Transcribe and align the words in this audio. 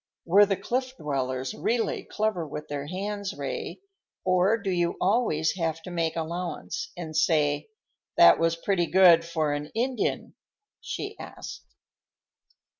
"Were 0.25 0.47
the 0.47 0.57
Cliff 0.57 0.97
Dwellers 0.97 1.53
really 1.53 2.03
clever 2.05 2.47
with 2.47 2.69
their 2.69 2.87
hands, 2.87 3.35
Ray, 3.35 3.81
or 4.25 4.57
do 4.57 4.71
you 4.71 4.97
always 4.99 5.55
have 5.57 5.79
to 5.83 5.91
make 5.91 6.15
allowance 6.15 6.91
and 6.97 7.15
say, 7.15 7.69
'That 8.17 8.39
was 8.39 8.55
pretty 8.55 8.87
good 8.87 9.23
for 9.23 9.53
an 9.53 9.67
Indian'?" 9.75 10.33
she 10.79 11.15
asked. 11.19 11.67